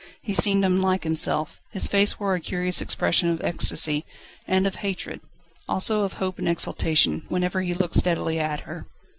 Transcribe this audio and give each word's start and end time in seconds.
He 0.23 0.33
seemed 0.33 0.65
unlike 0.65 1.03
himself. 1.03 1.61
His 1.73 1.85
face 1.85 2.19
wore 2.19 2.33
a 2.33 2.39
curious 2.39 2.81
expression 2.81 3.29
of 3.29 3.39
ecstasy 3.41 4.03
and 4.47 4.65
of 4.65 4.77
hatred, 4.77 5.21
also 5.69 6.01
of 6.01 6.13
hope 6.13 6.39
and 6.39 6.49
exultation, 6.49 7.23
whenever 7.29 7.61
he 7.61 7.75
looked 7.75 7.93
steadily 7.93 8.39
at 8.39 8.61
her. 8.61 8.87